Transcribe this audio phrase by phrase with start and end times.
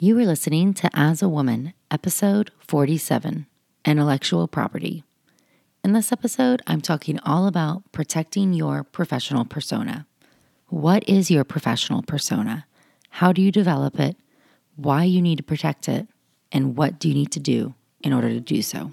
[0.00, 3.48] You are listening to As a Woman, episode 47
[3.84, 5.02] Intellectual Property.
[5.82, 10.06] In this episode, I'm talking all about protecting your professional persona.
[10.68, 12.64] What is your professional persona?
[13.10, 14.16] How do you develop it?
[14.76, 16.06] Why you need to protect it?
[16.52, 18.92] And what do you need to do in order to do so?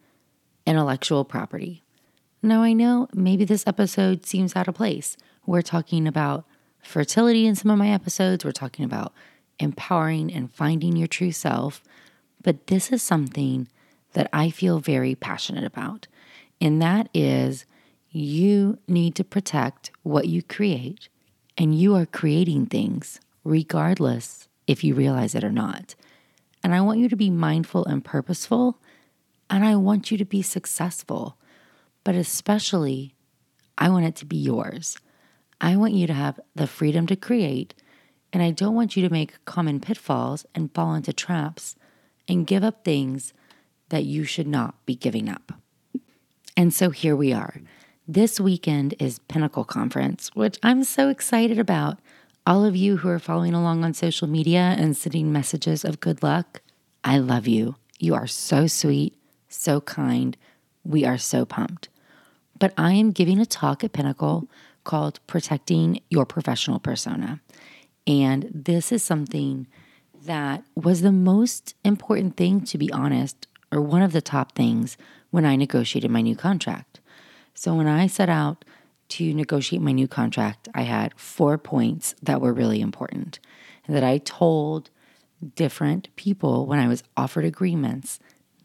[0.71, 1.83] intellectual property.
[2.41, 5.17] Now, I know maybe this episode seems out of place.
[5.45, 6.45] We're talking about
[6.81, 9.13] fertility in some of my episodes, we're talking about
[9.59, 11.83] empowering and finding your true self,
[12.41, 13.67] but this is something
[14.13, 16.07] that I feel very passionate about,
[16.61, 17.65] and that is
[18.09, 21.09] you need to protect what you create,
[21.57, 25.95] and you are creating things regardless if you realize it or not.
[26.63, 28.79] And I want you to be mindful and purposeful
[29.51, 31.37] and I want you to be successful,
[32.05, 33.13] but especially,
[33.77, 34.97] I want it to be yours.
[35.59, 37.73] I want you to have the freedom to create,
[38.31, 41.75] and I don't want you to make common pitfalls and fall into traps
[42.29, 43.33] and give up things
[43.89, 45.51] that you should not be giving up.
[46.55, 47.55] And so here we are.
[48.07, 51.99] This weekend is Pinnacle Conference, which I'm so excited about.
[52.47, 56.23] All of you who are following along on social media and sending messages of good
[56.23, 56.61] luck,
[57.03, 57.75] I love you.
[57.99, 59.20] You are so sweet
[59.51, 60.37] so kind.
[60.83, 61.89] We are so pumped.
[62.57, 64.47] But I am giving a talk at Pinnacle
[64.83, 67.39] called Protecting Your Professional Persona.
[68.07, 69.67] And this is something
[70.25, 74.97] that was the most important thing, to be honest, or one of the top things
[75.29, 76.99] when I negotiated my new contract.
[77.53, 78.65] So when I set out
[79.09, 83.39] to negotiate my new contract, I had four points that were really important
[83.87, 84.89] that I told
[85.55, 88.19] different people when I was offered agreements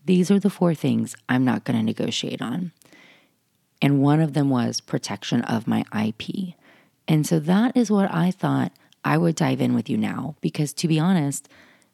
[0.07, 2.73] these are the four things I'm not going to negotiate on.
[3.83, 6.55] And one of them was protection of my IP.
[7.07, 8.73] And so that is what I thought
[9.05, 11.49] I would dive in with you now, because to be honest,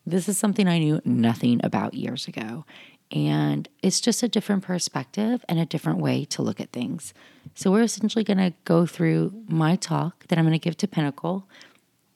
[0.06, 2.64] this is something I knew nothing about years ago.
[3.10, 7.12] And it's just a different perspective and a different way to look at things.
[7.54, 10.88] So, we're essentially going to go through my talk that I'm going to give to
[10.88, 11.46] Pinnacle.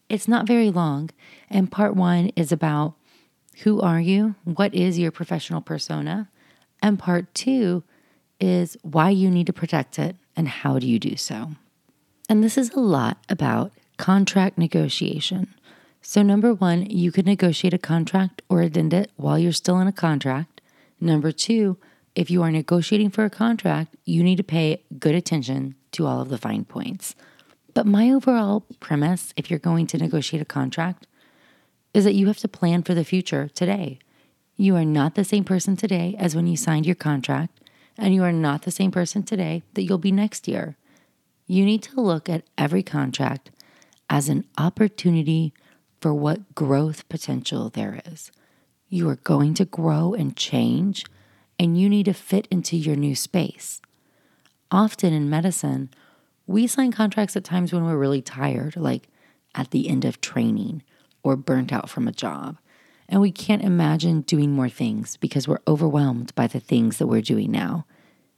[0.09, 1.11] It's not very long.
[1.51, 2.95] And part one is about
[3.63, 4.35] who are you?
[4.45, 6.29] What is your professional persona?
[6.83, 7.85] And part two
[8.39, 11.53] is why you need to protect it and how do you do so.
[12.29, 15.55] And this is a lot about contract negotiation.
[16.03, 19.89] So, number one, you can negotiate a contract or addend it while you're still in
[19.89, 20.61] a contract.
[21.01, 21.79] Number two,
[22.15, 26.21] if you are negotiating for a contract, you need to pay good attention to all
[26.21, 27.15] of the fine points.
[27.75, 31.06] But my overall premise, if you're going to negotiate a contract,
[31.97, 33.99] is that you have to plan for the future today.
[34.55, 37.59] You are not the same person today as when you signed your contract,
[37.97, 40.77] and you are not the same person today that you'll be next year.
[41.47, 43.51] You need to look at every contract
[44.11, 45.55] as an opportunity
[45.99, 48.31] for what growth potential there is.
[48.91, 51.07] You are going to grow and change,
[51.59, 53.81] and you need to fit into your new space.
[54.71, 55.89] Often in medicine,
[56.47, 59.09] we sign contracts at times when we're really tired, like
[59.55, 60.83] at the end of training
[61.27, 62.57] or burnt out from a job.
[63.09, 67.21] And we can't imagine doing more things because we're overwhelmed by the things that we're
[67.21, 67.85] doing now.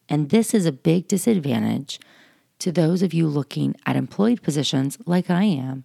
[0.08, 2.00] And this is a big disadvantage
[2.60, 5.84] to those of you looking at employed positions like I am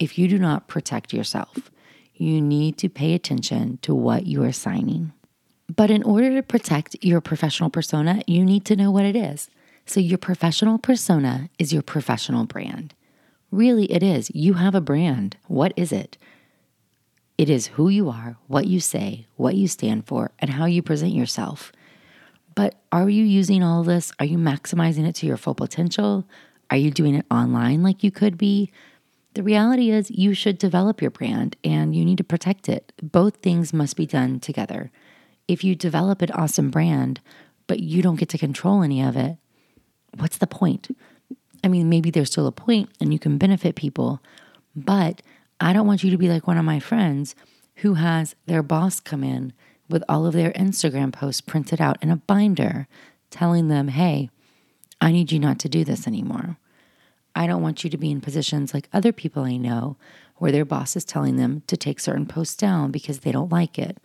[0.00, 1.70] if you do not protect yourself.
[2.14, 5.12] You need to pay attention to what you are signing.
[5.74, 9.48] But in order to protect your professional persona, you need to know what it is.
[9.86, 12.94] So, your professional persona is your professional brand.
[13.52, 14.30] Really, it is.
[14.34, 15.36] You have a brand.
[15.46, 16.16] What is it?
[17.38, 20.82] It is who you are, what you say, what you stand for, and how you
[20.82, 21.72] present yourself.
[22.54, 24.12] But are you using all this?
[24.18, 26.26] Are you maximizing it to your full potential?
[26.70, 28.70] Are you doing it online like you could be?
[29.34, 32.92] The reality is, you should develop your brand and you need to protect it.
[33.02, 34.90] Both things must be done together.
[35.48, 37.20] If you develop an awesome brand,
[37.66, 39.38] but you don't get to control any of it,
[40.18, 40.94] what's the point?
[41.64, 44.20] I mean, maybe there's still a point and you can benefit people,
[44.76, 45.22] but
[45.62, 47.36] I don't want you to be like one of my friends
[47.76, 49.52] who has their boss come in
[49.88, 52.88] with all of their Instagram posts printed out in a binder
[53.30, 54.28] telling them, hey,
[55.00, 56.58] I need you not to do this anymore.
[57.36, 59.96] I don't want you to be in positions like other people I know
[60.38, 63.78] where their boss is telling them to take certain posts down because they don't like
[63.78, 63.98] it,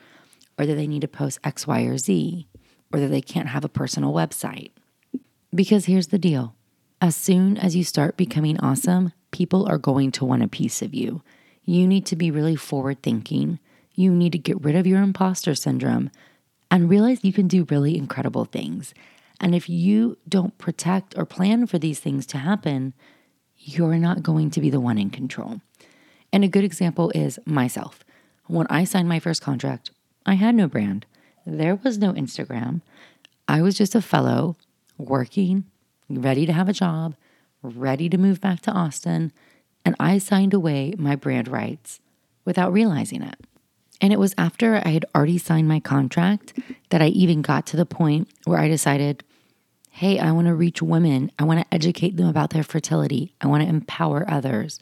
[0.60, 2.48] or that they need to post X, Y, or Z,
[2.94, 4.70] or that they can't have a personal website.
[5.54, 6.54] Because here's the deal
[7.02, 10.94] as soon as you start becoming awesome, people are going to want a piece of
[10.94, 11.24] you.
[11.68, 13.60] You need to be really forward thinking.
[13.94, 16.10] You need to get rid of your imposter syndrome
[16.72, 18.94] and realize you can do really incredible things.
[19.42, 22.94] And if you don't protect or plan for these things to happen,
[23.58, 25.60] you're not going to be the one in control.
[26.32, 28.00] And a good example is myself.
[28.46, 29.92] When I signed my first contract,
[30.26, 31.06] I had no brand.
[31.46, 32.80] There was no Instagram.
[33.46, 34.56] I was just a fellow
[34.98, 35.66] working,
[36.10, 37.16] ready to have a job,
[37.62, 39.34] ready to move back to Austin,
[39.88, 42.02] and I signed away my brand rights
[42.44, 43.40] without realizing it.
[44.02, 46.52] And it was after I had already signed my contract
[46.90, 49.24] that I even got to the point where I decided
[49.92, 51.32] hey, I want to reach women.
[51.40, 53.34] I want to educate them about their fertility.
[53.40, 54.82] I want to empower others.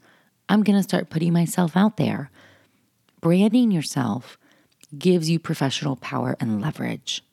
[0.49, 2.31] I'm to start putting myself out there.
[3.21, 4.39] Branding yourself
[4.97, 7.23] gives you professional power and leverage.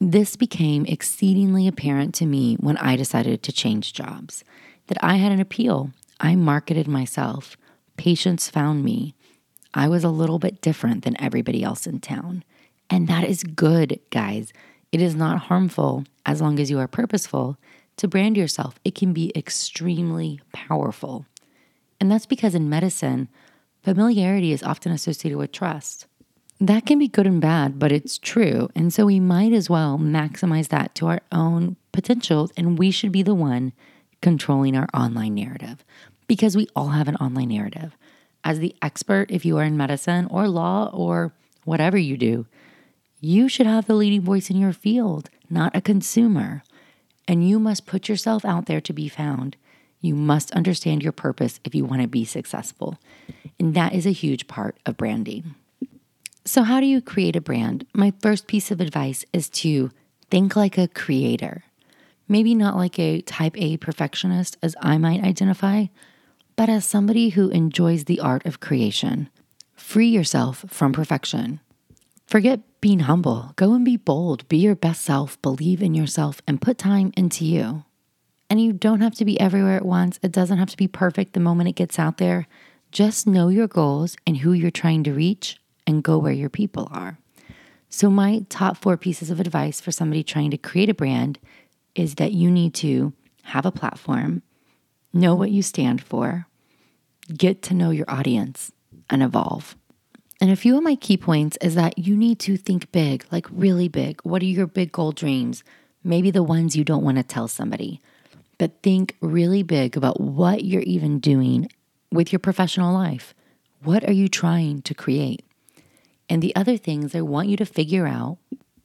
[0.00, 4.42] This became exceedingly apparent to me when I decided to change jobs,
[4.86, 5.90] that I had an appeal.
[6.20, 7.56] I marketed myself.
[7.96, 9.14] Patients found me.
[9.72, 12.44] I was a little bit different than everybody else in town.
[12.88, 14.52] And that is good, guys.
[14.92, 17.58] It is not harmful as long as you are purposeful
[17.96, 18.78] to brand yourself.
[18.84, 21.26] It can be extremely powerful.
[22.00, 23.28] And that's because in medicine,
[23.82, 26.06] familiarity is often associated with trust.
[26.60, 28.68] That can be good and bad, but it's true.
[28.74, 33.12] And so we might as well maximize that to our own potentials, and we should
[33.12, 33.72] be the one
[34.24, 35.84] controlling our online narrative
[36.26, 37.94] because we all have an online narrative.
[38.42, 41.34] As the expert, if you are in medicine or law or
[41.64, 42.46] whatever you do,
[43.20, 46.62] you should have the leading voice in your field, not a consumer.
[47.28, 49.56] And you must put yourself out there to be found.
[50.00, 52.98] You must understand your purpose if you want to be successful.
[53.60, 55.54] And that is a huge part of branding.
[56.46, 57.86] So, how do you create a brand?
[57.92, 59.90] My first piece of advice is to
[60.30, 61.64] think like a creator.
[62.28, 65.86] Maybe not like a type A perfectionist, as I might identify,
[66.56, 69.28] but as somebody who enjoys the art of creation.
[69.74, 71.60] Free yourself from perfection.
[72.26, 73.52] Forget being humble.
[73.56, 74.48] Go and be bold.
[74.48, 75.40] Be your best self.
[75.42, 77.84] Believe in yourself and put time into you.
[78.48, 80.18] And you don't have to be everywhere at once.
[80.22, 82.46] It doesn't have to be perfect the moment it gets out there.
[82.92, 86.88] Just know your goals and who you're trying to reach and go where your people
[86.92, 87.18] are.
[87.88, 91.38] So, my top four pieces of advice for somebody trying to create a brand
[91.94, 93.12] is that you need to
[93.42, 94.42] have a platform,
[95.12, 96.46] know what you stand for,
[97.36, 98.72] get to know your audience,
[99.10, 99.76] and evolve.
[100.40, 103.46] And a few of my key points is that you need to think big, like
[103.50, 104.20] really big.
[104.22, 105.62] What are your big goal dreams?
[106.02, 108.02] Maybe the ones you don't want to tell somebody,
[108.58, 111.68] but think really big about what you're even doing
[112.10, 113.34] with your professional life.
[113.82, 115.44] What are you trying to create?
[116.28, 118.38] And the other things I want you to figure out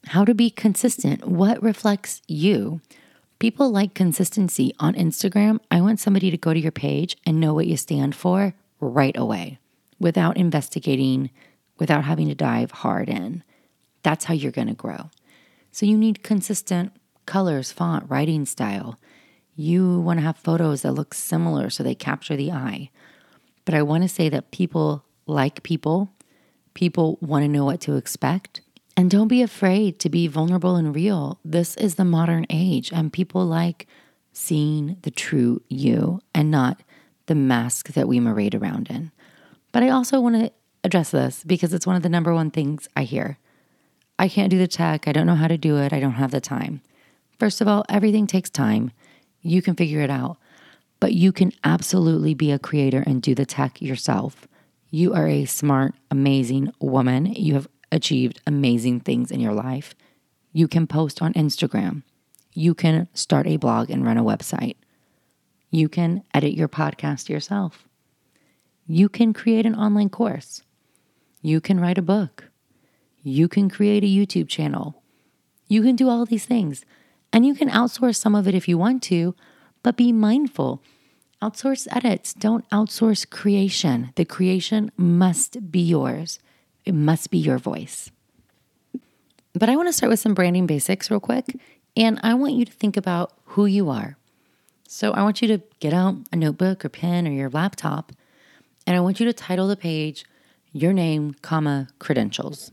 [0.09, 1.25] how to be consistent.
[1.25, 2.81] What reflects you?
[3.39, 5.59] People like consistency on Instagram.
[5.71, 9.15] I want somebody to go to your page and know what you stand for right
[9.17, 9.59] away
[9.99, 11.29] without investigating
[11.79, 13.43] without having to dive hard in.
[14.03, 15.09] That's how you're going to grow.
[15.71, 16.91] So you need consistent
[17.25, 18.99] colors, font, writing style.
[19.55, 22.91] You want to have photos that look similar so they capture the eye.
[23.65, 26.09] But I want to say that people like people,
[26.73, 28.61] people want to know what to expect.
[28.99, 31.39] And don't be afraid to be vulnerable and real.
[31.45, 33.87] This is the modern age, and people like
[34.33, 36.81] seeing the true you and not
[37.27, 39.13] the mask that we marade around in.
[39.71, 40.51] But I also want to
[40.83, 43.37] address this because it's one of the number one things I hear.
[44.19, 45.07] I can't do the tech.
[45.07, 45.93] I don't know how to do it.
[45.93, 46.81] I don't have the time.
[47.39, 48.91] First of all, everything takes time.
[49.41, 50.35] You can figure it out,
[50.99, 54.45] but you can absolutely be a creator and do the tech yourself.
[54.89, 57.27] You are a smart, amazing woman.
[57.27, 59.95] You have achieved amazing things in your life.
[60.51, 62.03] You can post on Instagram.
[62.53, 64.75] You can start a blog and run a website.
[65.69, 67.87] You can edit your podcast yourself.
[68.87, 70.63] You can create an online course.
[71.41, 72.49] You can write a book.
[73.21, 75.03] You can create a YouTube channel.
[75.67, 76.85] You can do all these things.
[77.31, 79.35] And you can outsource some of it if you want to,
[79.83, 80.81] but be mindful.
[81.41, 82.33] Outsource edits.
[82.33, 84.11] Don't outsource creation.
[84.15, 86.39] The creation must be yours,
[86.85, 88.11] it must be your voice.
[89.53, 91.55] But I want to start with some branding basics real quick.
[91.97, 94.17] And I want you to think about who you are.
[94.87, 98.11] So I want you to get out a notebook or pen or your laptop,
[98.87, 100.25] and I want you to title the page
[100.71, 102.71] your name, comma, credentials.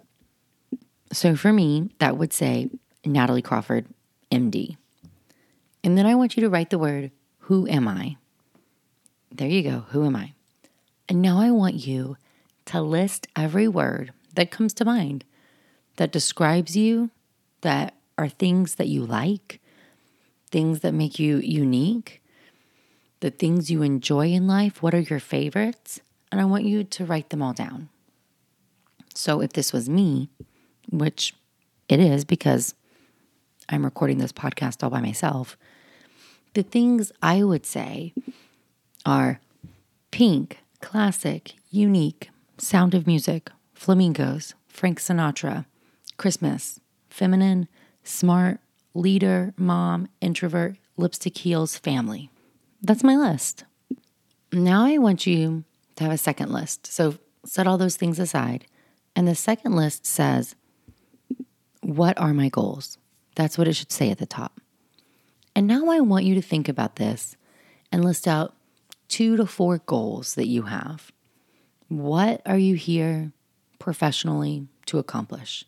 [1.13, 2.71] So for me, that would say
[3.05, 3.87] Natalie Crawford,
[4.31, 4.77] MD.
[5.85, 7.11] And then I want you to write the word,
[7.41, 8.17] Who am I?
[9.31, 9.85] There you go.
[9.91, 10.33] Who am I?
[11.09, 12.17] And now I want you
[12.67, 15.25] to list every word that comes to mind
[15.97, 17.11] that describes you,
[17.63, 19.61] that are things that you like,
[20.51, 22.23] things that make you unique,
[23.21, 24.83] the things you enjoy in life.
[24.83, 26.01] What are your favorites?
[26.31, 27.89] And I want you to write them all down.
[29.15, 30.29] So if this was me,
[30.91, 31.35] which
[31.89, 32.75] it is because
[33.69, 35.57] I'm recording this podcast all by myself,
[36.55, 38.13] the things I would say
[39.05, 39.41] are
[40.11, 45.67] pink, classic, unique, sound of music, flamingos, Frank Sinatra,
[46.17, 47.69] Christmas, feminine,
[48.03, 48.61] smart,
[48.95, 52.31] leader, mom, introvert, lipstick heels, family.
[52.83, 53.65] That's my list.
[54.53, 55.65] Now I want you
[55.97, 56.87] to have a second list.
[56.87, 58.67] So set all those things aside.
[59.15, 60.55] And the second list says,
[61.81, 62.99] What are my goals?
[63.35, 64.61] That's what it should say at the top.
[65.55, 67.37] And now I want you to think about this
[67.91, 68.55] and list out
[69.09, 71.13] two to four goals that you have.
[71.89, 73.33] What are you here
[73.79, 75.65] professionally to accomplish?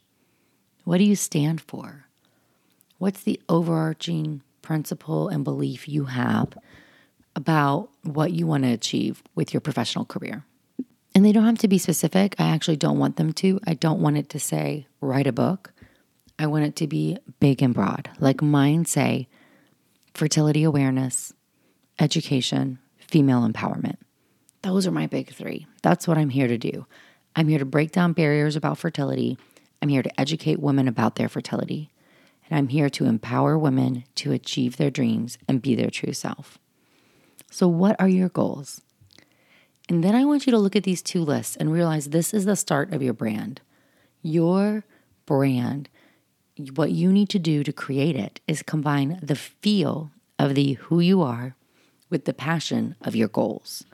[0.85, 2.07] What do you stand for?
[2.99, 6.59] What's the overarching principle and belief you have
[7.37, 10.45] about what you want to achieve with your professional career?
[11.15, 12.35] And they don't have to be specific.
[12.39, 13.61] I actually don't want them to.
[13.67, 15.73] I don't want it to say, write a book.
[16.39, 18.11] I want it to be big and broad.
[18.19, 19.29] Like mine say,
[20.15, 21.33] fertility awareness,
[21.99, 23.97] education, female empowerment.
[24.63, 25.67] Those are my big three.
[25.83, 26.87] That's what I'm here to do.
[27.37, 29.39] I'm here to break down barriers about fertility.
[29.81, 31.91] I'm here to educate women about their fertility.
[32.49, 36.59] And I'm here to empower women to achieve their dreams and be their true self.
[37.51, 38.81] So, what are your goals?
[39.89, 42.45] And then I want you to look at these two lists and realize this is
[42.45, 43.61] the start of your brand.
[44.23, 44.85] Your
[45.25, 45.89] brand,
[46.75, 51.01] what you need to do to create it is combine the feel of the who
[51.01, 51.55] you are
[52.11, 53.85] with the passion of your goals.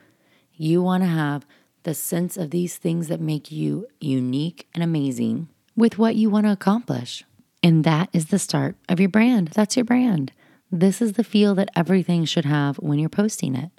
[0.56, 1.46] You want to have
[1.82, 6.46] the sense of these things that make you unique and amazing with what you want
[6.46, 7.25] to accomplish.
[7.62, 9.49] And that is the start of your brand.
[9.49, 10.32] That's your brand.
[10.70, 13.70] This is the feel that everything should have when you're posting it.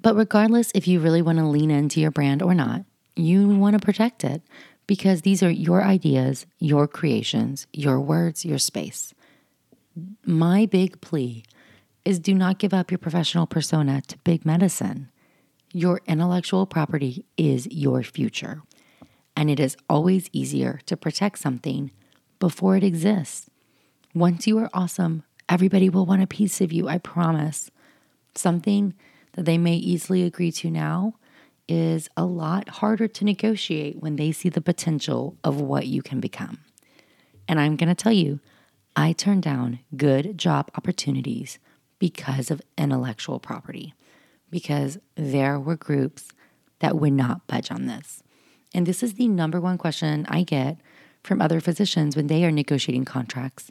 [0.00, 2.84] But regardless if you really want to lean into your brand or not,
[3.16, 4.42] you want to protect it
[4.86, 9.14] because these are your ideas, your creations, your words, your space.
[10.24, 11.44] My big plea
[12.04, 15.09] is do not give up your professional persona to big medicine.
[15.72, 18.62] Your intellectual property is your future,
[19.36, 21.92] and it is always easier to protect something
[22.40, 23.48] before it exists.
[24.12, 27.70] Once you are awesome, everybody will want a piece of you, I promise.
[28.34, 28.94] Something
[29.34, 31.14] that they may easily agree to now
[31.68, 36.18] is a lot harder to negotiate when they see the potential of what you can
[36.18, 36.58] become.
[37.46, 38.40] And I'm going to tell you,
[38.96, 41.60] I turn down good job opportunities
[42.00, 43.94] because of intellectual property,
[44.50, 46.28] because there were groups
[46.80, 48.22] that would not budge on this.
[48.74, 50.78] And this is the number one question I get
[51.22, 53.70] from other physicians when they are negotiating contracts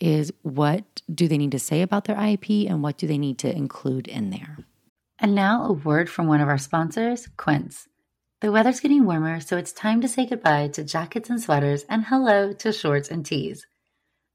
[0.00, 3.38] is what do they need to say about their IEP and what do they need
[3.38, 4.58] to include in there?
[5.18, 7.88] And now a word from one of our sponsors, Quince.
[8.40, 12.04] The weather's getting warmer, so it's time to say goodbye to jackets and sweaters and
[12.04, 13.66] hello to shorts and tees.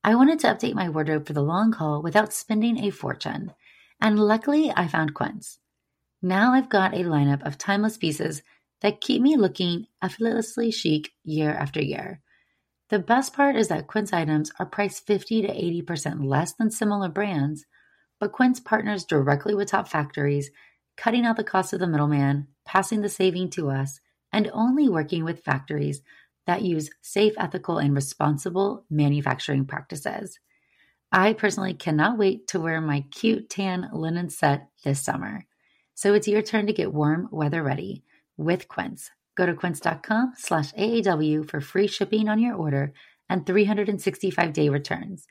[0.03, 3.53] I wanted to update my wardrobe for the long haul without spending a fortune,
[4.01, 5.59] and luckily I found Quince.
[6.25, 8.43] Now I've got a lineup of timeless pieces
[8.79, 12.21] that keep me looking effortlessly chic year after year.
[12.89, 17.09] The best part is that Quince items are priced 50 to 80% less than similar
[17.09, 17.65] brands,
[18.21, 20.49] but Quince partners directly with top factories,
[20.95, 23.99] cutting out the cost of the middleman, passing the saving to us,
[24.31, 26.03] and only working with factories
[26.47, 30.39] that use safe, ethical, and responsible manufacturing practices.
[31.11, 35.45] I personally cannot wait to wear my cute tan linen set this summer.
[36.03, 38.03] So it's your turn to get warm weather ready
[38.35, 39.09] with Quince.
[39.37, 42.91] Go to quince.com slash AAW for free shipping on your order
[43.29, 45.25] and 365 day returns.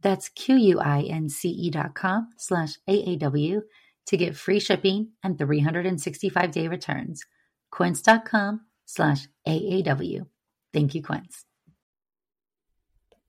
[0.00, 3.60] That's Q-U-I-N-C-E dot com slash AAW
[4.06, 7.26] to get free shipping and 365 day returns.
[7.70, 10.26] Quince.com slash AAW.
[10.72, 11.44] Thank you, Quince.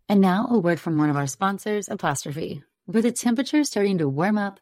[0.07, 2.63] And now a word from one of our sponsors, Apostrophe.
[2.87, 4.61] With the temperature starting to warm up,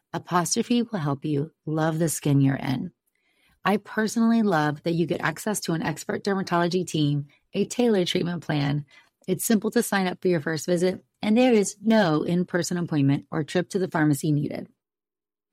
[0.13, 2.91] Apostrophe will help you love the skin you're in.
[3.63, 8.43] I personally love that you get access to an expert dermatology team, a tailored treatment
[8.43, 8.85] plan.
[9.27, 12.77] It's simple to sign up for your first visit, and there is no in person
[12.77, 14.67] appointment or trip to the pharmacy needed.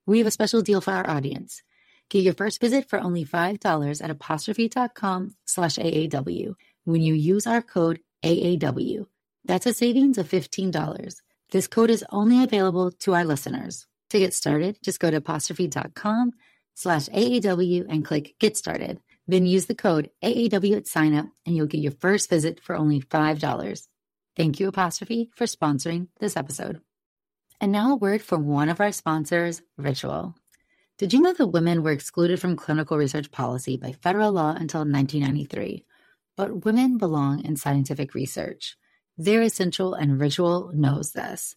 [0.06, 1.62] We have a special deal for our audience.
[2.08, 7.60] Get your first visit for only $5 at apostrophe.com slash AAW when you use our
[7.60, 9.06] code AAW.
[9.44, 11.16] That's a savings of $15.
[11.50, 13.87] This code is only available to our listeners.
[14.10, 16.32] To get started, just go to apostrophe.com
[16.74, 19.00] slash AAW and click Get Started.
[19.26, 23.00] Then use the code AAW at signup and you'll get your first visit for only
[23.00, 23.86] $5.
[24.36, 26.80] Thank you, Apostrophe, for sponsoring this episode.
[27.60, 30.36] And now a word from one of our sponsors, Ritual.
[30.96, 34.80] Did you know that women were excluded from clinical research policy by federal law until
[34.80, 35.84] 1993?
[36.36, 38.76] But women belong in scientific research.
[39.16, 41.56] They're essential, and Ritual knows this.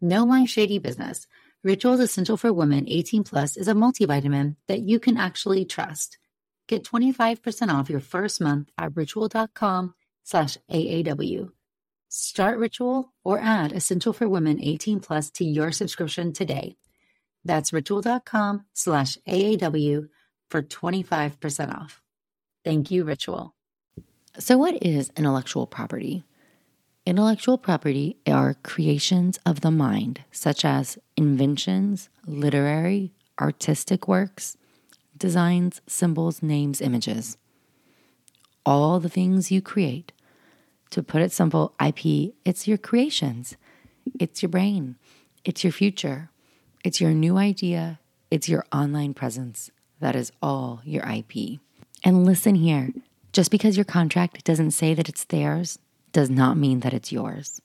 [0.00, 1.26] No my shady business.
[1.64, 6.18] Ritual's Essential for Women 18 Plus is a multivitamin that you can actually trust.
[6.68, 11.50] Get 25% off your first month at ritual.com slash AAW.
[12.08, 16.76] Start Ritual or add Essential for Women 18 Plus to your subscription today.
[17.44, 20.08] That's ritual.com slash AAW
[20.50, 22.02] for 25% off.
[22.64, 23.54] Thank you, Ritual.
[24.38, 26.24] So, what is intellectual property?
[27.06, 34.56] Intellectual property are creations of the mind, such as inventions, literary, artistic works,
[35.16, 37.36] designs, symbols, names, images.
[38.64, 40.10] All the things you create.
[40.90, 43.56] To put it simple, IP, it's your creations,
[44.18, 44.96] it's your brain,
[45.44, 46.30] it's your future,
[46.82, 48.00] it's your new idea,
[48.32, 49.70] it's your online presence.
[50.00, 51.60] That is all your IP.
[52.02, 52.92] And listen here
[53.32, 55.78] just because your contract doesn't say that it's theirs
[56.16, 57.60] does not mean that it's yours.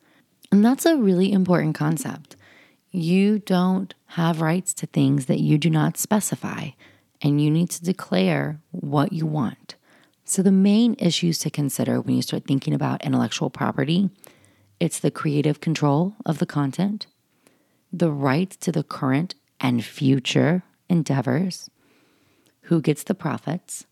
[0.51, 2.35] And that's a really important concept.
[2.91, 6.71] You don't have rights to things that you do not specify,
[7.21, 9.75] and you need to declare what you want.
[10.25, 14.09] So the main issues to consider when you start thinking about intellectual property,
[14.81, 17.07] it's the creative control of the content,
[17.93, 21.69] the rights to the current and future endeavors,
[22.63, 23.85] who gets the profits,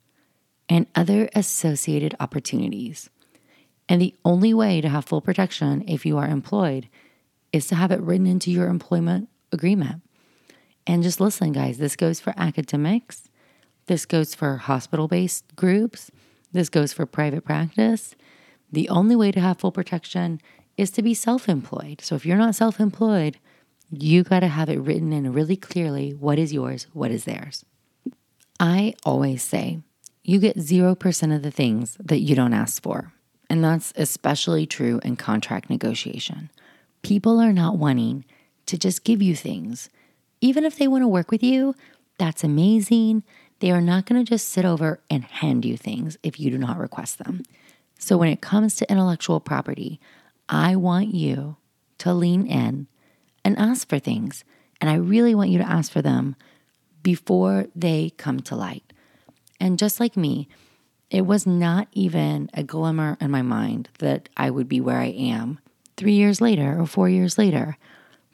[0.68, 3.10] and other associated opportunities.
[3.90, 6.88] And the only way to have full protection if you are employed
[7.52, 10.04] is to have it written into your employment agreement.
[10.86, 13.30] And just listen, guys, this goes for academics,
[13.88, 16.12] this goes for hospital based groups,
[16.52, 18.16] this goes for private practice.
[18.72, 20.40] The only way to have full protection
[20.78, 22.02] is to be self employed.
[22.02, 23.40] So if you're not self employed,
[23.92, 27.66] you got to have it written in really clearly what is yours, what is theirs.
[28.60, 29.80] I always say
[30.24, 33.14] you get 0% of the things that you don't ask for.
[33.50, 36.50] And that's especially true in contract negotiation.
[37.02, 38.26] People are not wanting
[38.68, 39.90] to just give you things.
[40.42, 41.74] Even if they want to work with you,
[42.18, 43.24] that's amazing.
[43.60, 46.58] They are not going to just sit over and hand you things if you do
[46.58, 47.44] not request them.
[47.98, 50.00] So, when it comes to intellectual property,
[50.48, 51.58] I want you
[52.00, 52.88] to lean in
[53.44, 54.44] and ask for things.
[54.80, 56.36] And I really want you to ask for them
[57.04, 58.94] before they come to light.
[59.60, 60.48] And just like me,
[61.10, 65.08] it was not even a glimmer in my mind that I would be where I
[65.08, 65.60] am
[65.98, 67.78] three years later or four years later.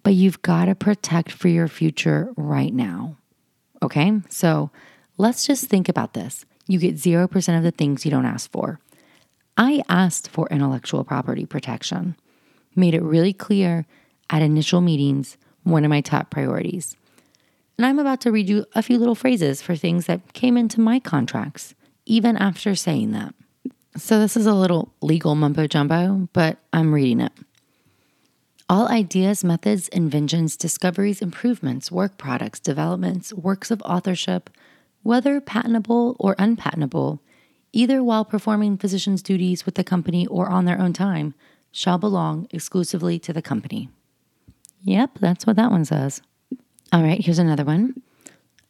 [0.04, 3.18] But you've got to protect for your future right now.
[3.82, 4.22] Okay?
[4.30, 4.72] So
[5.18, 6.46] let's just think about this.
[6.68, 8.80] You get 0% of the things you don't ask for.
[9.58, 12.18] I asked for intellectual property protection,
[12.76, 13.86] made it really clear
[14.30, 16.98] at initial meetings, one of my top priorities.
[17.78, 20.82] And I'm about to read you a few little phrases for things that came into
[20.82, 21.74] my contracts
[22.06, 23.34] even after saying that.
[23.98, 27.32] So, this is a little legal mumbo jumbo, but I'm reading it.
[28.68, 34.50] All ideas, methods, inventions, discoveries, improvements, work products, developments, works of authorship,
[35.04, 37.22] whether patentable or unpatentable,
[37.74, 41.36] either while performing physician's duties with the company or on their own time,
[41.72, 43.90] shall belong exclusively to the company.
[44.82, 46.22] Yep, that's what that one says.
[46.92, 48.02] All right, here's another one.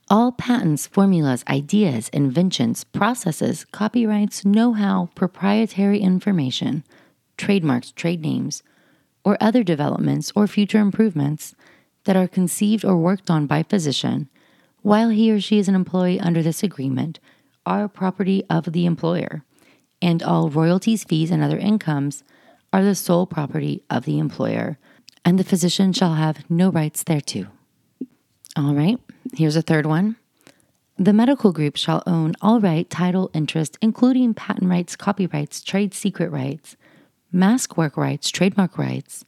[0.08, 6.84] All patents, formulas, ideas, inventions, processes, copyrights, know how, proprietary information,
[7.38, 8.62] trademarks, trade names,
[9.24, 11.56] or other developments or future improvements
[12.04, 14.30] that are conceived or worked on by physician
[14.86, 17.20] while he or she is an employee under this agreement
[17.66, 19.44] are property of the employer,
[20.00, 22.24] and all royalties, fees, and other incomes
[22.72, 24.78] are the sole property of the employer,
[25.26, 27.48] and the physician shall have no rights thereto.
[28.56, 29.00] All right,
[29.34, 30.16] here's a third one.
[30.98, 36.32] The medical group shall own all right, title, interest, including patent rights, copyrights, trade secret
[36.32, 36.78] rights,
[37.32, 39.26] mask work rights, trademark rights,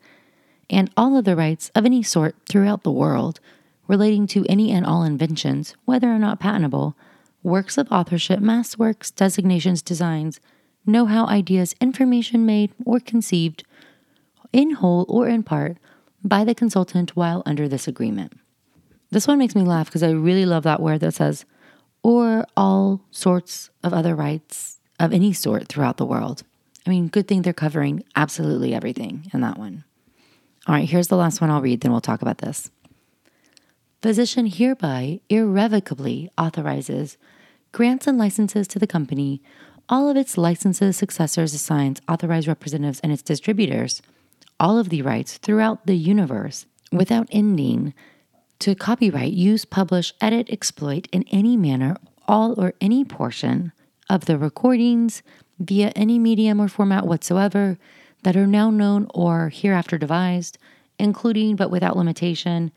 [0.69, 3.39] and all other rights of any sort throughout the world
[3.87, 6.95] relating to any and all inventions, whether or not patentable,
[7.43, 10.39] works of authorship, mask works, designations, designs,
[10.85, 13.63] know how ideas, information made or conceived,
[14.53, 15.77] in whole or in part,
[16.23, 18.33] by the consultant while under this agreement.
[19.09, 21.45] This one makes me laugh because I really love that word that says,
[22.03, 26.43] or all sorts of other rights of any sort throughout the world.
[26.85, 29.83] I mean, good thing they're covering absolutely everything in that one.
[30.67, 32.69] All right, here's the last one I'll read, then we'll talk about this.
[34.01, 37.17] Physician hereby irrevocably authorizes,
[37.71, 39.41] grants, and licenses to the company
[39.89, 44.01] all of its licenses, successors, assigns, authorized representatives, and its distributors
[44.59, 47.93] all of the rights throughout the universe without ending
[48.59, 51.95] to copyright, use, publish, edit, exploit in any manner
[52.27, 53.71] all or any portion
[54.09, 55.21] of the recordings,
[55.59, 57.77] via any medium or format whatsoever
[58.23, 60.57] that are now known or hereafter devised,
[60.99, 62.71] including but without limitation,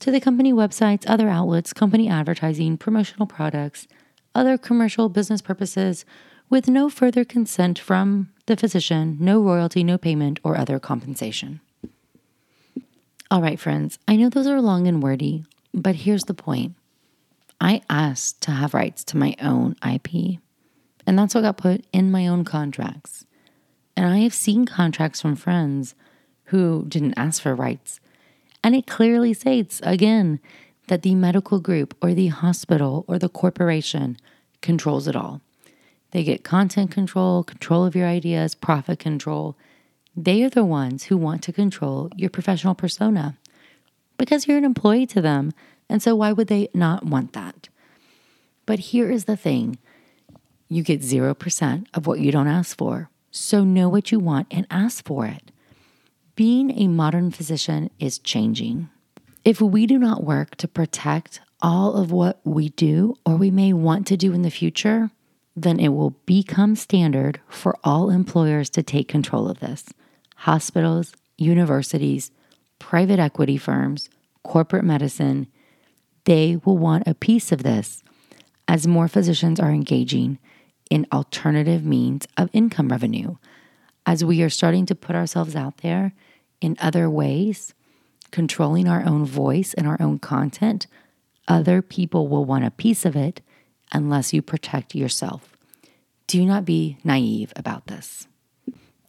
[0.00, 3.86] to the company websites, other outlets, company advertising, promotional products,
[4.34, 6.04] other commercial business purposes,
[6.50, 11.60] with no further consent from the physician, no royalty, no payment, or other compensation.
[13.32, 16.74] All right, friends, I know those are long and wordy, but here's the point.
[17.62, 20.38] I asked to have rights to my own IP.
[21.06, 23.24] And that's what got put in my own contracts.
[23.96, 25.94] And I have seen contracts from friends
[26.48, 28.00] who didn't ask for rights.
[28.62, 30.38] And it clearly states, again,
[30.88, 34.18] that the medical group or the hospital or the corporation
[34.60, 35.40] controls it all.
[36.10, 39.56] They get content control, control of your ideas, profit control.
[40.16, 43.38] They are the ones who want to control your professional persona
[44.18, 45.52] because you're an employee to them.
[45.88, 47.68] And so, why would they not want that?
[48.66, 49.78] But here is the thing
[50.68, 53.10] you get 0% of what you don't ask for.
[53.30, 55.50] So know what you want and ask for it.
[56.34, 58.88] Being a modern physician is changing.
[59.44, 63.72] If we do not work to protect all of what we do or we may
[63.72, 65.10] want to do in the future,
[65.54, 69.84] then it will become standard for all employers to take control of this.
[70.42, 72.32] Hospitals, universities,
[72.80, 74.10] private equity firms,
[74.42, 75.46] corporate medicine,
[76.24, 78.02] they will want a piece of this
[78.66, 80.40] as more physicians are engaging
[80.90, 83.36] in alternative means of income revenue.
[84.04, 86.12] As we are starting to put ourselves out there
[86.60, 87.72] in other ways,
[88.32, 90.88] controlling our own voice and our own content,
[91.46, 93.42] other people will want a piece of it
[93.92, 95.56] unless you protect yourself.
[96.26, 98.26] Do not be naive about this.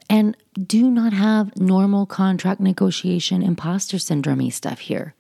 [0.10, 5.16] And do not have normal contract negotiation imposter syndrome stuff here.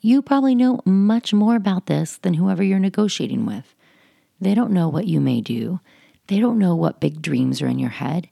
[0.00, 3.74] You probably know much more about this than whoever you're negotiating with.
[4.40, 5.80] They don't know what you may do.
[6.28, 8.28] They don't know what big dreams are in your head.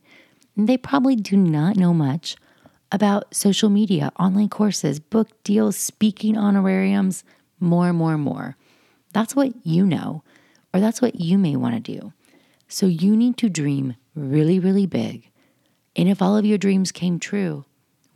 [0.57, 2.37] They probably do not know much
[2.91, 7.23] about social media, online courses, book deals, speaking honorariums,
[7.61, 8.57] more, more, more.
[9.13, 10.23] That's what you know,
[10.73, 12.13] or that's what you may want to do.
[12.67, 15.31] So you need to dream really, really big.
[15.99, 17.65] And if all of your dreams came true,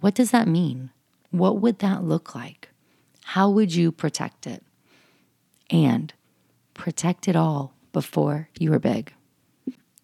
[0.01, 0.91] what does that mean?
[1.33, 2.69] What would that look like?
[3.25, 4.63] How would you protect it?
[5.69, 6.13] And
[6.75, 9.13] protect it all before you are big.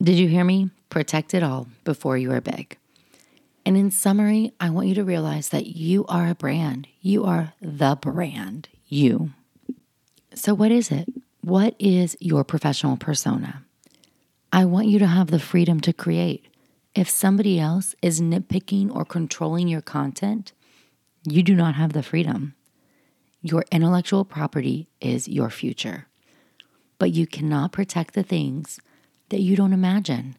[0.03, 0.71] Did you hear me?
[0.91, 2.77] Protect it all before you are big.
[3.65, 6.89] And in summary, I want you to realize that you are a brand.
[7.01, 9.31] You are the brand, you.
[10.35, 11.09] So, what is it?
[11.43, 13.63] What is your professional persona?
[14.53, 16.48] I want you to have the freedom to create.
[16.99, 20.53] If somebody else is nitpicking or controlling your content,
[21.23, 22.57] you do not have the freedom.
[23.41, 26.09] Your intellectual property is your future.
[26.99, 28.81] But you cannot protect the things
[29.29, 30.39] that you don't imagine.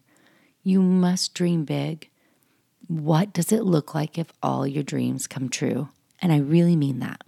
[0.62, 2.10] You must dream big.
[2.88, 5.88] What does it look like if all your dreams come true?
[6.20, 7.22] And I really mean that.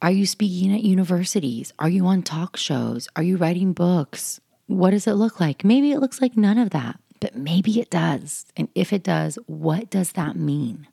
[0.00, 1.72] Are you speaking at universities?
[1.80, 3.08] Are you on talk shows?
[3.16, 4.40] Are you writing books?
[4.68, 5.64] What does it look like?
[5.64, 8.44] Maybe it looks like none of that, but maybe it does.
[8.54, 10.86] And if it does, what does that mean?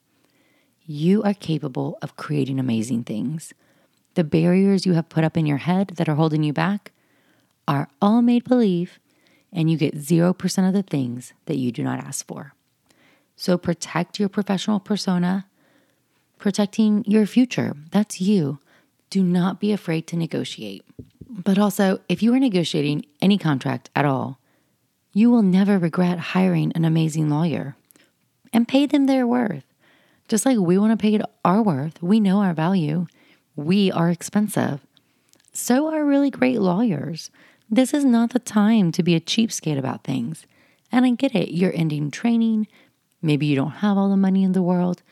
[0.85, 3.53] You are capable of creating amazing things.
[4.13, 6.93] The barriers you have put up in your head that are holding you back
[7.67, 8.97] are all made believe,
[9.51, 12.53] and you get 0% of the things that you do not ask for.
[13.35, 15.47] So protect your professional persona,
[16.37, 17.75] protecting your future.
[17.91, 18.59] That's you.
[19.09, 20.85] Do not be afraid to negotiate.
[21.29, 24.39] But also, if you are negotiating any contract at all,
[25.13, 27.75] you will never regret hiring an amazing lawyer
[28.53, 29.65] and pay them their worth.
[30.27, 33.07] Just like we want to pay our worth, we know our value,
[33.55, 34.79] we are expensive.
[35.53, 37.29] So are really great lawyers.
[37.69, 40.45] This is not the time to be a cheapskate about things.
[40.91, 42.67] And I get it, you're ending training,
[43.21, 45.03] Maybe you don't have all the money in the world.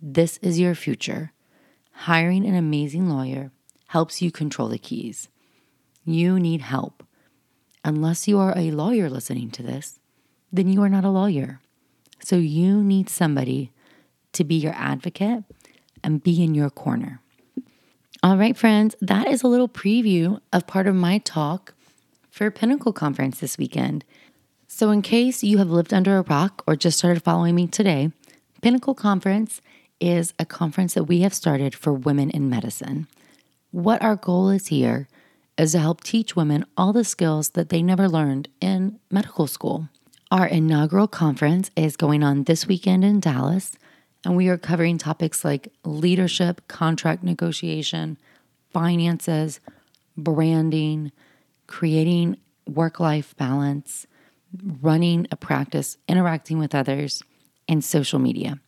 [0.00, 1.32] This is your future.
[1.92, 3.50] Hiring an amazing lawyer
[3.88, 5.28] helps you control the keys.
[6.04, 7.04] You need help.
[7.84, 9.98] Unless you are a lawyer listening to this,
[10.50, 11.60] then you are not a lawyer.
[12.20, 13.70] So you need somebody
[14.32, 15.44] to be your advocate
[16.02, 17.20] and be in your corner.
[18.22, 21.74] All right, friends, that is a little preview of part of my talk
[22.30, 24.04] for Pinnacle Conference this weekend.
[24.66, 28.10] So, in case you have lived under a rock or just started following me today,
[28.62, 29.60] Pinnacle Conference
[30.00, 33.06] is a conference that we have started for women in medicine.
[33.70, 35.06] What our goal is here
[35.56, 39.88] is to help teach women all the skills that they never learned in medical school.
[40.30, 43.72] Our inaugural conference is going on this weekend in Dallas,
[44.24, 48.18] and we are covering topics like leadership, contract negotiation,
[48.72, 49.60] finances,
[50.16, 51.12] branding,
[51.66, 54.06] creating work life balance
[54.80, 57.22] running a practice, interacting with others,
[57.68, 58.60] and social media.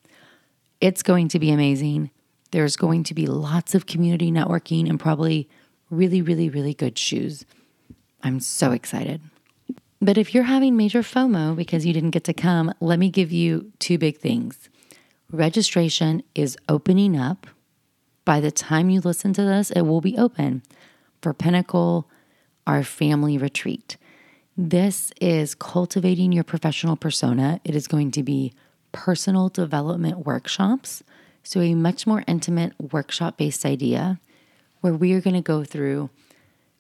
[0.81, 2.11] It's going to be amazing.
[2.51, 5.49] There's going to be lots of community networking and probably
[5.91, 7.45] really, really, really good shoes.
[8.23, 9.21] I'm so excited.
[10.01, 13.33] But if you're having major FOMO because you didn't get to come, let me give
[13.33, 14.69] you two big things.
[15.31, 17.47] Registration is opening up.
[18.25, 20.63] By the time you listen to this, it will be open
[21.23, 22.11] for Pinnacle,
[22.67, 23.97] our family retreat.
[24.57, 27.61] This is cultivating your professional persona.
[27.65, 28.53] It is going to be
[28.93, 31.03] personal development workshops.
[31.43, 34.19] So, a much more intimate workshop based idea
[34.87, 36.09] where we are going to go through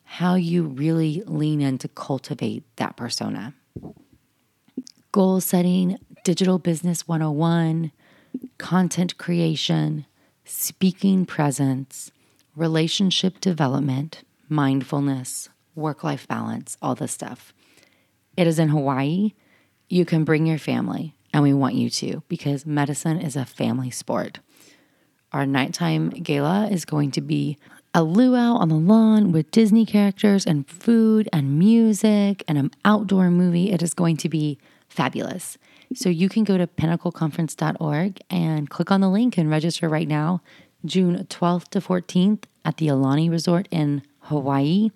[0.05, 3.53] how you really lean in to cultivate that persona.
[5.11, 7.91] Goal setting, digital business 101,
[8.59, 10.07] content creation,
[10.45, 12.13] speaking presence,
[12.55, 17.53] relationship development, mindfulness, work life balance, all this stuff.
[18.37, 19.33] It is in Hawaii.
[19.89, 23.91] You can bring your family, and we want you to because medicine is a family
[23.91, 24.39] sport.
[25.33, 27.59] Our nighttime gala is going to be
[27.97, 33.31] a luau on the lawn with Disney characters and food and music and an outdoor
[33.31, 33.73] movie.
[33.73, 35.57] It is going to be fabulous.
[35.95, 40.43] So you can go to pinnacleconference.org and click on the link and register right now,
[40.85, 44.91] June 12th to 14th at the Aulani Resort in Hawaii.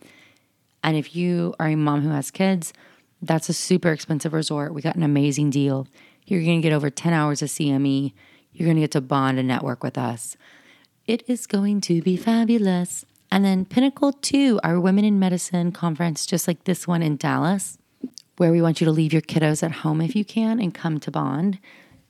[0.85, 2.75] And if you are a mom who has kids,
[3.23, 4.75] that's a super expensive resort.
[4.75, 5.89] We got an amazing deal.
[6.27, 8.13] You're going to get over 10 hours of CME.
[8.53, 10.37] You're going to get to bond and network with us.
[11.07, 13.05] It is going to be fabulous.
[13.31, 17.79] And then Pinnacle 2, our Women in Medicine conference, just like this one in Dallas,
[18.37, 21.01] where we want you to leave your kiddos at home if you can and come
[21.01, 21.59] to bond,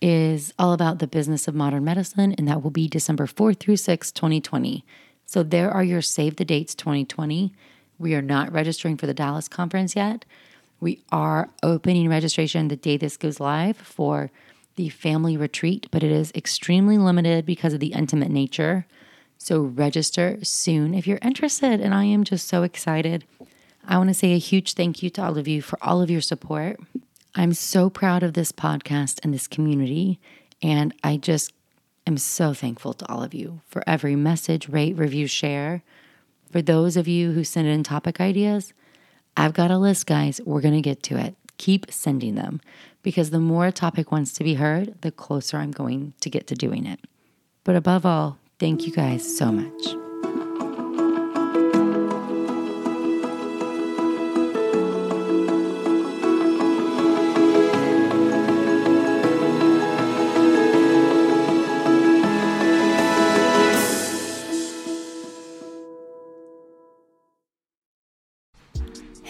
[0.01, 2.35] is all about the business of modern medicine.
[2.39, 4.85] And that will be December 4th through 6th, 2020.
[5.27, 7.53] So there are your save the dates 2020.
[7.99, 10.25] We are not registering for the Dallas conference yet.
[10.81, 14.31] We are opening registration the day this goes live for
[14.77, 18.87] the family retreat, but it is extremely limited because of the intimate nature.
[19.39, 21.81] So register soon if you're interested.
[21.81, 23.25] And I am just so excited.
[23.87, 26.11] I want to say a huge thank you to all of you for all of
[26.11, 26.79] your support.
[27.35, 30.21] I'm so proud of this podcast and this community.
[30.63, 31.53] And I just
[32.07, 35.83] am so thankful to all of you for every message, rate, review, share.
[36.51, 38.73] For those of you who send in topic ideas,
[39.37, 40.41] I've got a list, guys.
[40.45, 41.35] We're going to get to it.
[41.61, 42.59] Keep sending them
[43.03, 46.47] because the more a topic wants to be heard, the closer I'm going to get
[46.47, 47.01] to doing it.
[47.65, 50.10] But above all, thank you guys so much.